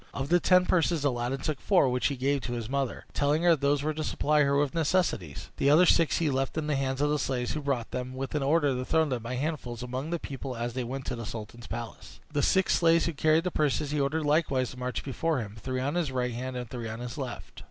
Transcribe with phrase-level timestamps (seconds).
[0.15, 3.55] Of the ten purses Aladdin took four, which he gave to his mother, telling her
[3.55, 7.01] those were to supply her with necessaries; the other six he left in the hands
[7.01, 10.09] of the slaves who brought them, with an order to throw them by handfuls among
[10.09, 12.19] the people as they went to the sultan's palace.
[12.33, 15.79] The six slaves who carried the purses he ordered likewise to march before him, three
[15.79, 17.59] on the right hand and three on the left.